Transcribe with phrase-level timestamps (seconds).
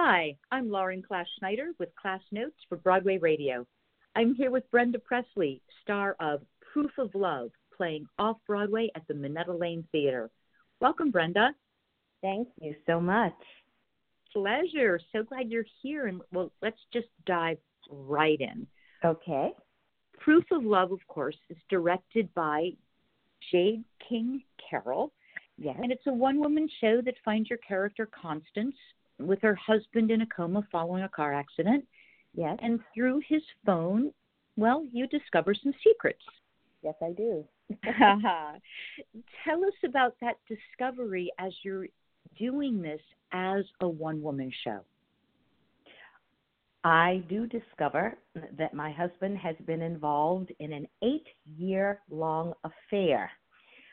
[0.00, 3.66] Hi, I'm Lauren Class Schneider with Class Notes for Broadway Radio.
[4.14, 9.14] I'm here with Brenda Pressley, star of Proof of Love, playing off Broadway at the
[9.14, 10.30] Minetta Lane Theater.
[10.80, 11.50] Welcome, Brenda.
[12.22, 13.34] Thank you so much.
[14.32, 15.00] Pleasure.
[15.12, 16.06] So glad you're here.
[16.06, 17.58] And well, let's just dive
[17.90, 18.68] right in.
[19.04, 19.50] Okay.
[20.20, 22.70] Proof of Love, of course, is directed by
[23.50, 25.12] Jade King Carroll.
[25.58, 25.76] Yes.
[25.82, 28.76] And it's a one woman show that finds your character Constance
[29.18, 31.84] with her husband in a coma following a car accident.
[32.34, 32.58] Yes.
[32.62, 34.12] And through his phone,
[34.56, 36.22] well, you discover some secrets.
[36.82, 37.44] Yes, I do.
[39.44, 41.86] Tell us about that discovery as you're
[42.38, 43.00] doing this
[43.32, 44.80] as a one woman show.
[46.84, 48.18] I do discover
[48.56, 53.30] that my husband has been involved in an eight year long affair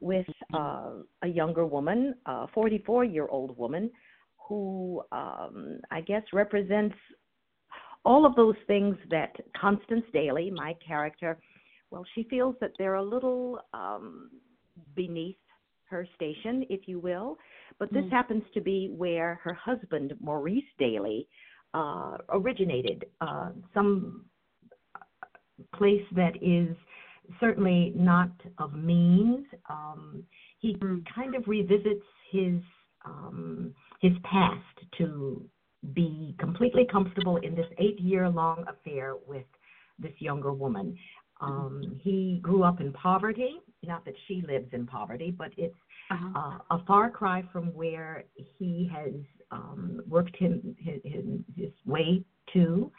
[0.00, 0.90] with uh,
[1.22, 3.90] a younger woman, a 44 year old woman,
[4.48, 6.96] who um, I guess represents
[8.04, 11.38] all of those things that Constance Daly, my character,
[11.90, 14.30] well, she feels that they're a little um,
[14.94, 15.36] beneath
[15.90, 17.36] her station, if you will.
[17.78, 18.10] But this mm.
[18.10, 21.28] happens to be where her husband, Maurice Daly,
[21.74, 23.04] uh, originated.
[23.20, 24.24] Uh, some
[25.74, 26.74] place that is
[27.40, 29.46] certainly not of means.
[29.68, 30.22] Um,
[30.58, 31.02] he mm.
[31.14, 32.60] kind of revisits his
[33.04, 34.62] um, his past
[34.98, 35.42] to
[35.94, 39.46] be completely comfortable in this eight year long affair with
[39.98, 40.96] this younger woman.
[41.40, 43.60] Um, he grew up in poverty.
[43.84, 45.74] Not that she lives in poverty, but it's
[46.10, 46.58] uh-huh.
[46.70, 49.12] uh, a far cry from where he has
[49.52, 51.24] um, worked him, his, his,
[51.56, 52.24] his way
[52.54, 52.90] to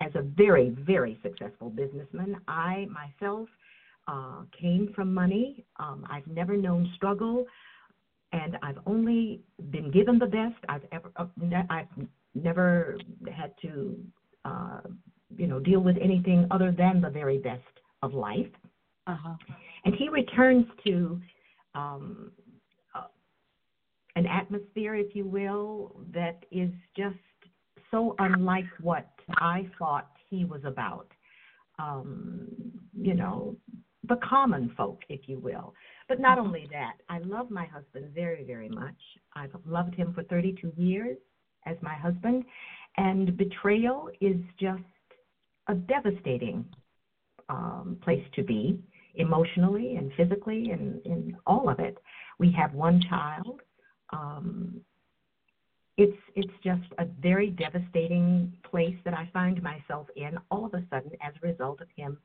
[0.00, 2.36] as a very, very successful businessman.
[2.48, 3.48] I myself
[4.08, 5.64] uh, came from money.
[5.78, 7.44] Um, I've never known struggle,
[8.32, 11.10] and I've only been given the best I've ever.
[11.16, 11.26] Uh,
[11.70, 11.86] I've
[12.34, 12.98] never
[13.30, 13.96] had to,
[14.44, 14.80] uh,
[15.36, 17.62] you know, deal with anything other than the very best
[18.02, 18.46] of life.
[19.06, 19.34] Uh-huh.
[19.84, 21.20] And he returns to
[21.74, 22.30] um,
[22.94, 23.08] uh,
[24.16, 27.16] an atmosphere, if you will, that is just
[27.90, 31.08] so unlike what I thought he was about.
[31.78, 32.48] Um,
[32.98, 33.56] you know,
[34.08, 35.74] the common folk, if you will.
[36.12, 36.46] But not uh-huh.
[36.46, 38.98] only that, I love my husband very, very much.
[39.34, 41.16] I've loved him for 32 years
[41.64, 42.44] as my husband,
[42.98, 44.82] and betrayal is just
[45.68, 46.66] a devastating
[47.48, 48.78] um, place to be
[49.14, 51.96] emotionally and physically and in all of it.
[52.38, 53.62] We have one child.
[54.12, 54.82] Um,
[55.96, 60.84] it's it's just a very devastating place that I find myself in all of a
[60.90, 62.18] sudden as a result of him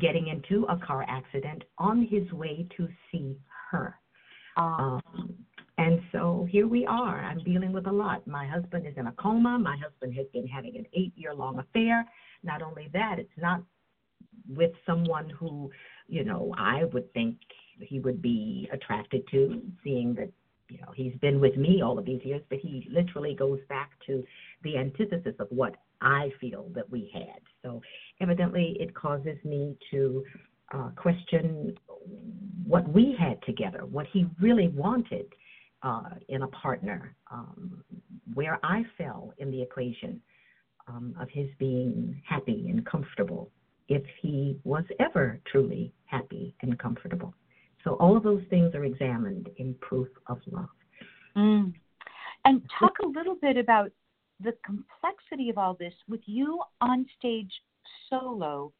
[0.00, 3.36] getting into a car accident on his way to see
[3.70, 3.94] her.
[4.56, 5.00] Um,
[5.78, 7.20] and so here we are.
[7.24, 8.26] I'm dealing with a lot.
[8.26, 9.58] My husband is in a coma.
[9.58, 12.06] My husband has been having an eight year long affair.
[12.42, 13.62] Not only that, it's not
[14.48, 15.70] with someone who,
[16.06, 17.36] you know, I would think
[17.80, 20.30] he would be attracted to, seeing that,
[20.70, 23.90] you know, he's been with me all of these years, but he literally goes back
[24.06, 24.24] to
[24.62, 27.40] the antithesis of what I feel that we had.
[27.62, 27.82] So
[28.20, 30.24] evidently it causes me to
[30.72, 31.76] uh, question
[32.64, 35.26] what we had together, what he really wanted
[35.82, 37.82] uh, in a partner, um,
[38.34, 40.20] where I fell in the equation
[40.88, 43.50] um, of his being happy and comfortable
[43.88, 47.34] if he was ever truly happy and comfortable.
[47.84, 50.68] So all of those things are examined in proof of love.
[51.36, 51.72] Mm.
[52.44, 53.90] And talk a little bit about
[54.42, 57.52] the complexity of all this with you on stage
[58.08, 58.72] solo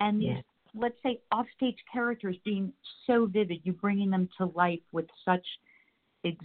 [0.00, 0.42] and yes.
[0.74, 2.72] let's say offstage characters being
[3.06, 5.44] so vivid, you bringing them to life with such
[6.24, 6.36] ex-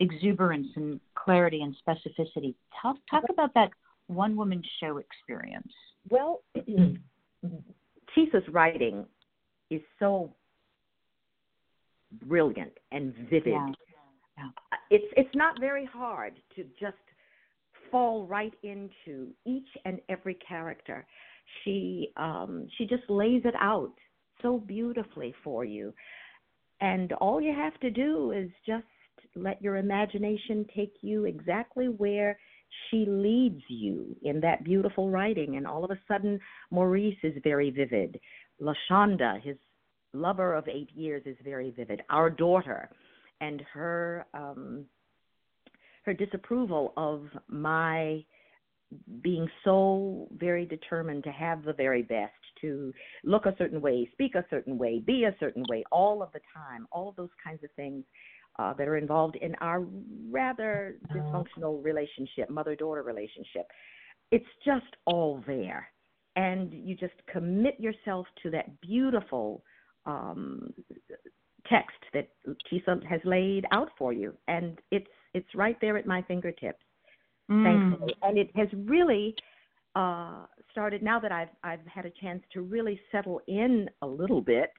[0.00, 2.54] exuberance and clarity and specificity.
[2.80, 3.70] Talk talk about that
[4.08, 5.72] one woman show experience.
[6.08, 6.42] Well,
[8.14, 9.04] Chisa's writing
[9.70, 10.32] is so
[12.28, 13.52] brilliant and vivid.
[13.52, 13.68] Yeah.
[14.38, 14.48] Yeah.
[14.90, 16.96] It's it's not very hard to just
[17.90, 21.06] fall right into each and every character.
[21.64, 23.92] She um, she just lays it out
[24.42, 25.94] so beautifully for you,
[26.80, 28.84] and all you have to do is just
[29.34, 32.38] let your imagination take you exactly where
[32.90, 36.38] she leads you in that beautiful writing, and all of a sudden,
[36.70, 38.18] Maurice is very vivid.
[38.60, 39.56] Lashonda, his
[40.20, 42.02] lover of eight years, is very vivid.
[42.10, 42.88] Our daughter
[43.40, 44.86] and her um,
[46.04, 48.24] her disapproval of my
[49.22, 52.92] being so very determined to have the very best, to
[53.24, 56.40] look a certain way, speak a certain way, be a certain way, all of the
[56.54, 58.04] time, all of those kinds of things
[58.58, 59.84] uh, that are involved in our
[60.30, 63.66] rather dysfunctional relationship, mother daughter relationship.
[64.30, 65.88] It's just all there.
[66.36, 69.62] And you just commit yourself to that beautiful
[70.06, 70.72] um,
[71.68, 72.28] text that
[72.70, 74.34] Chisa has laid out for you.
[74.48, 76.82] And it's it's right there at my fingertips,
[77.50, 77.62] mm.
[77.64, 78.14] thankfully.
[78.22, 79.34] And it has really
[79.94, 84.40] uh, started now that I've I've had a chance to really settle in a little
[84.40, 84.70] bit.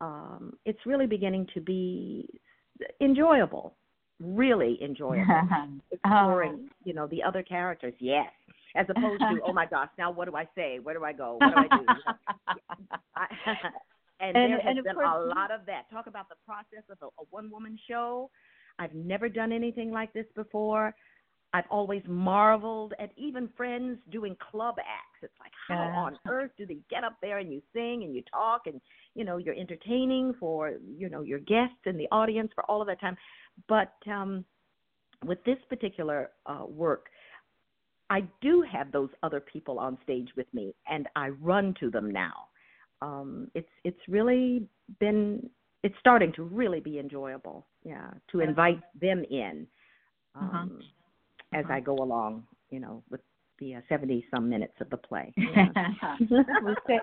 [0.00, 2.28] Um, it's really beginning to be
[3.00, 3.76] enjoyable,
[4.20, 5.48] really enjoyable.
[5.92, 6.74] Exploring, oh.
[6.84, 7.94] you know, the other characters.
[7.98, 8.26] Yes,
[8.74, 10.78] as opposed to oh my gosh, now what do I say?
[10.82, 11.38] Where do I go?
[11.38, 11.86] What do I do?
[13.16, 13.26] I,
[14.22, 15.90] and, and, there has and been course, a lot of that.
[15.90, 18.30] Talk about the process of a, a one woman show.
[18.78, 20.94] I've never done anything like this before.
[21.54, 25.22] I've always marveled at even friends doing club acts.
[25.22, 25.96] It's like, how yeah.
[25.96, 28.80] on earth do they get up there and you sing and you talk and
[29.14, 32.86] you know you're entertaining for you know your guests and the audience for all of
[32.86, 33.16] that time.
[33.68, 34.46] But um,
[35.26, 37.06] with this particular uh, work,
[38.08, 42.10] I do have those other people on stage with me, and I run to them
[42.10, 42.48] now.
[43.02, 44.66] Um, it's it's really
[45.00, 45.50] been
[45.82, 47.66] it's starting to really be enjoyable.
[47.84, 49.66] Yeah, to invite them in.
[50.34, 50.56] Uh-huh.
[50.56, 50.84] Um, uh-huh
[51.52, 53.20] as I go along, you know, with
[53.58, 55.32] the uh, 70 some minutes of the play.
[55.38, 55.68] Yeah.
[56.62, 56.98] we're so,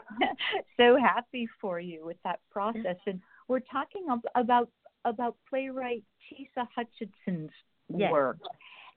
[0.77, 2.97] so happy for you with that process.
[3.05, 4.05] And we're talking
[4.35, 4.69] about
[5.05, 7.51] about playwright Chisa Hutchinson's
[7.87, 8.11] yes.
[8.11, 8.37] work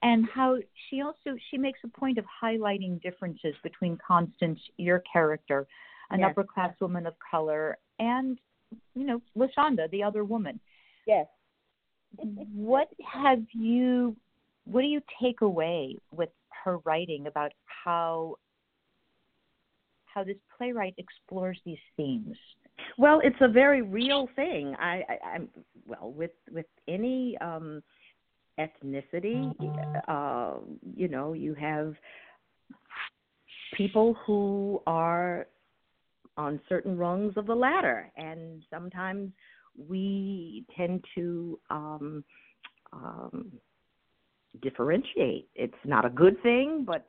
[0.03, 0.57] and how
[0.91, 5.69] she also she makes a point of highlighting differences between Constance, your character,
[6.13, 6.31] an yes.
[6.31, 8.39] upper class woman of color, and
[8.95, 10.61] you know, Lashonda, the other woman.
[11.07, 11.27] Yes.
[12.55, 14.17] what have you
[14.65, 16.29] what do you take away with
[16.65, 18.37] her writing about how
[20.07, 22.37] how this playwright explores these themes?
[22.99, 24.75] Well, it's a very real thing.
[24.79, 25.49] I, I I'm
[25.87, 27.83] well with with any um
[28.59, 29.51] ethnicity,
[30.09, 30.59] uh,
[30.95, 31.95] you know, you have
[33.75, 35.47] people who are
[36.37, 39.31] on certain rungs of the ladder, and sometimes
[39.77, 42.25] we tend to um,
[42.93, 43.53] um,
[44.61, 45.49] differentiate.
[45.55, 47.07] It's not a good thing, but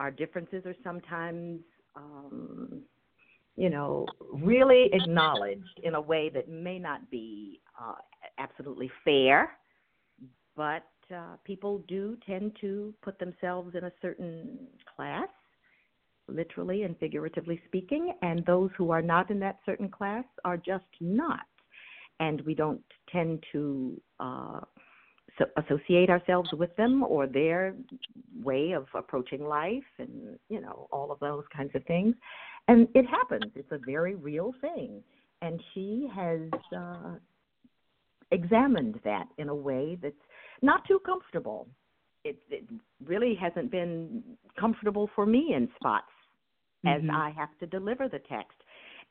[0.00, 1.60] our differences are sometimes,
[1.96, 2.82] um,
[3.56, 7.94] you know, really acknowledged in a way that may not be uh,
[8.38, 9.52] absolutely fair,
[10.56, 14.58] but uh, people do tend to put themselves in a certain
[14.96, 15.28] class,
[16.28, 20.84] literally and figuratively speaking, and those who are not in that certain class are just
[21.00, 21.46] not.
[22.20, 24.60] And we don't tend to uh,
[25.38, 27.74] so associate ourselves with them or their
[28.42, 32.14] way of approaching life and you know all of those kinds of things.
[32.68, 33.52] And it happens.
[33.54, 35.02] It's a very real thing.
[35.42, 36.40] And she has
[36.74, 37.14] uh,
[38.30, 40.14] examined that in a way that's
[40.62, 41.68] not too comfortable.
[42.24, 42.64] It, it
[43.04, 44.22] really hasn't been
[44.58, 46.06] comfortable for me in spots
[46.84, 47.10] mm-hmm.
[47.10, 48.56] as i have to deliver the text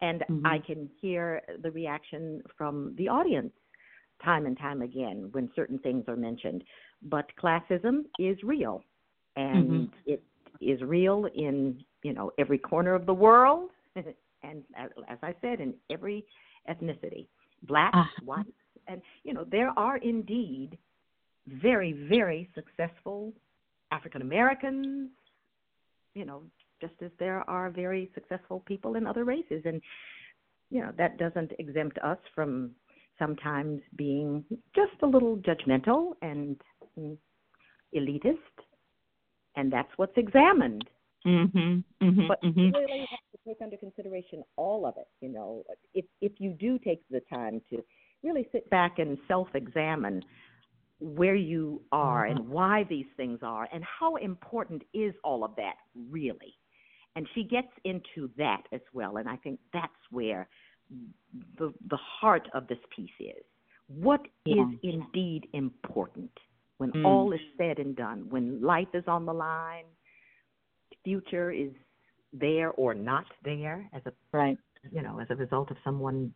[0.02, 0.46] and mm-hmm.
[0.46, 3.52] i can hear the reaction from the audience
[4.24, 6.64] time and time again when certain things are mentioned.
[7.04, 8.84] But classism is real,
[9.36, 9.94] and mm-hmm.
[10.06, 10.24] it
[10.62, 15.74] is real in you know every corner of the world, and as I said, in
[15.90, 16.26] every
[16.70, 17.28] ethnicity,
[17.64, 18.26] black, uh-huh.
[18.26, 18.50] whites,
[18.88, 20.78] and you know there are indeed
[21.48, 23.34] very very successful
[23.92, 25.10] African Americans,
[26.14, 26.44] you know,
[26.82, 29.82] just as there are very successful people in other races, and
[30.70, 32.72] you know that doesn't exempt us from
[33.20, 34.44] sometimes being
[34.76, 36.60] just a little judgmental and
[37.96, 38.36] elitist,
[39.56, 40.86] and that's what's examined.
[41.26, 42.60] Mm-hmm, mm-hmm, but mm-hmm.
[42.60, 45.08] you really have to take under consideration all of it.
[45.22, 47.84] You know, if if you do take the time to
[48.24, 50.24] really sit back and self-examine
[51.04, 55.76] where you are and why these things are and how important is all of that
[56.10, 56.56] really.
[57.16, 60.48] And she gets into that as well, and I think that's where
[61.60, 63.44] the the heart of this piece is.
[63.88, 64.64] What yeah.
[64.64, 66.32] is indeed important
[66.78, 67.06] when mm.
[67.06, 69.84] all is said and done, when life is on the line,
[71.04, 71.72] future is
[72.32, 74.58] there or not there as a right
[74.92, 76.34] you know as a result of someone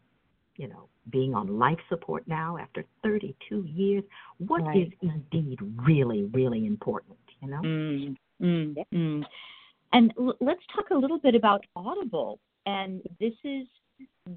[0.58, 4.04] you know being on life support now after 32 years
[4.40, 4.88] What right.
[4.88, 8.84] is indeed really really important you know mm, mm, yeah.
[8.94, 9.24] mm.
[9.94, 13.66] and l- let's talk a little bit about audible and this is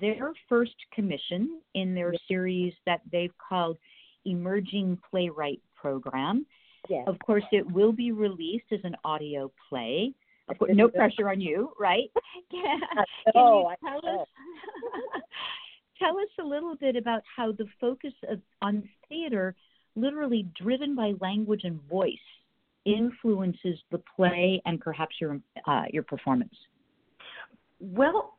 [0.00, 3.76] their first commission in their series that they've called
[4.24, 6.46] Emerging Playwright Program.
[6.88, 7.04] Yes.
[7.06, 10.14] Of course, it will be released as an audio play.
[10.48, 12.10] Of course, no pressure on you, right?
[12.50, 12.80] Can,
[13.34, 14.26] oh, can you tell us?
[16.00, 19.54] tell us a little bit about how the focus of, on theater,
[19.94, 22.14] literally driven by language and voice,
[22.84, 26.54] influences the play and perhaps your uh, your performance.
[27.78, 28.34] Well,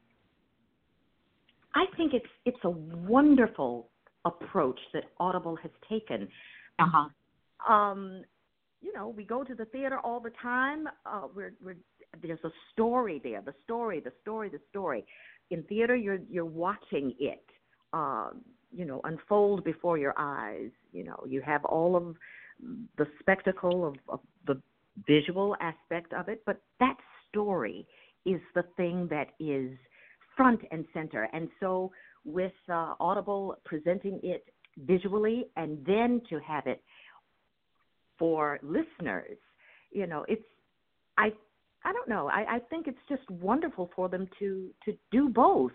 [1.76, 3.88] I think it's it's a wonderful
[4.26, 6.28] approach that Audible has taken.
[6.80, 7.74] Uh huh.
[7.74, 8.24] Um,
[8.82, 10.88] you know, we go to the theater all the time.
[11.06, 11.78] Uh, we're, we're
[12.22, 15.06] there's a story there, the story, the story, the story.
[15.52, 17.44] In theater, you're you're watching it,
[17.94, 18.30] uh,
[18.72, 20.72] you know, unfold before your eyes.
[20.92, 22.16] You know, you have all of
[22.98, 24.62] the spectacle of, of the
[25.08, 26.96] visual aspect of it, but that
[27.30, 27.86] story
[28.26, 29.72] is the thing that is
[30.38, 31.28] front and center.
[31.34, 31.92] And so,
[32.24, 34.46] with uh, Audible presenting it
[34.86, 36.82] visually and then to have it
[38.18, 39.38] for listeners,
[39.92, 40.44] you know, it's
[41.18, 41.32] I
[41.84, 42.28] I don't know.
[42.28, 45.72] I, I think it's just wonderful for them to to do both.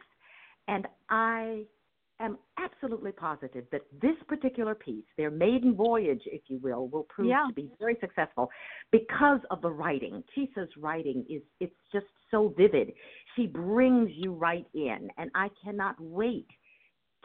[0.69, 1.63] And I
[2.21, 7.29] am absolutely positive that this particular piece, their maiden voyage, if you will, will prove
[7.29, 7.45] yeah.
[7.49, 8.51] to be very successful
[8.91, 10.23] because of the writing.
[10.35, 12.93] Chisa's writing is it's just so vivid.
[13.35, 16.49] She brings you right in, and I cannot wait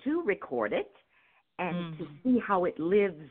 [0.04, 0.92] to record it
[1.60, 1.98] and mm.
[2.00, 3.30] to see how it lives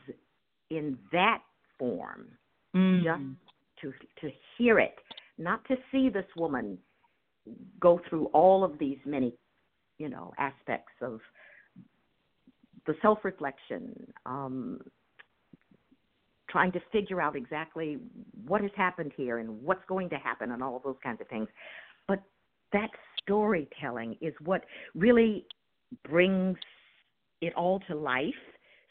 [0.69, 1.39] in that
[1.77, 2.27] form.
[2.75, 3.03] Mm.
[3.03, 3.41] Just
[3.81, 4.95] to to hear it,
[5.37, 6.77] not to see this woman
[7.79, 9.33] go through all of these many,
[9.97, 11.19] you know, aspects of
[12.87, 13.93] the self reflection,
[14.25, 14.79] um,
[16.49, 17.97] trying to figure out exactly
[18.45, 21.27] what has happened here and what's going to happen and all of those kinds of
[21.27, 21.47] things.
[22.07, 22.21] But
[22.73, 22.89] that
[23.21, 25.45] storytelling is what really
[26.07, 26.57] brings
[27.41, 28.33] it all to life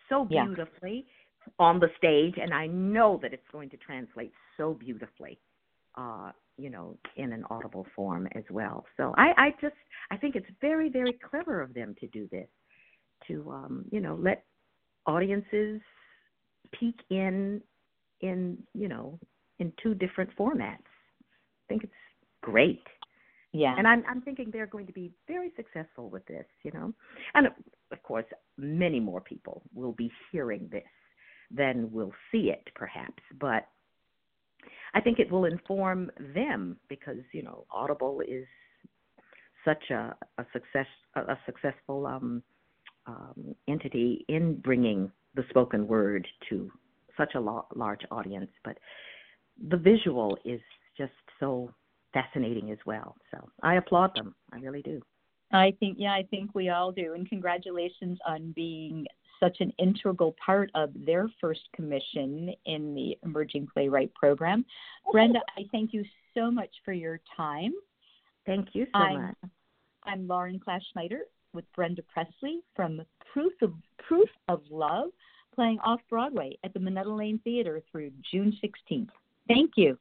[0.09, 1.53] so beautifully yeah.
[1.59, 5.39] on the stage, and I know that it's going to translate so beautifully,
[6.01, 8.85] uh, you know, in an audible form as well.
[8.97, 9.75] So I, I just
[10.11, 12.49] I think it's very very clever of them to do this
[13.29, 14.45] to um, you know let
[15.07, 15.81] audiences
[16.79, 17.61] peek in
[18.21, 19.19] in you know
[19.59, 20.89] in two different formats.
[20.89, 21.93] I think it's
[22.43, 22.83] great.
[23.53, 23.75] Yeah.
[23.77, 26.95] And I'm I'm thinking they're going to be very successful with this, you know.
[27.35, 27.49] And
[27.93, 28.27] of course,
[28.57, 30.83] many more people will be hearing this
[31.51, 33.67] than will see it perhaps, but
[34.95, 38.47] I think it will inform them because, you know, Audible is
[39.65, 42.43] such a, a success a successful um
[43.07, 46.71] um, entity in bringing the spoken word to
[47.17, 48.79] such a lo- large audience, but
[49.69, 50.61] the visual is
[50.97, 51.73] just so
[52.13, 53.17] fascinating as well.
[53.31, 54.35] So I applaud them.
[54.53, 55.01] I really do.
[55.53, 57.15] I think, yeah, I think we all do.
[57.15, 59.07] And congratulations on being
[59.41, 64.65] such an integral part of their first commission in the Emerging Playwright Program.
[65.11, 66.05] Brenda, I thank you
[66.35, 67.73] so much for your time.
[68.47, 69.37] Thank you so I'm, much.
[70.05, 73.73] I'm Lauren Class Schneider, with Brenda Pressley from Proof of
[74.07, 75.11] Proof of Love,
[75.55, 79.09] playing off Broadway at the Minetta Lane Theater through June 16th.
[79.49, 79.99] Thank you.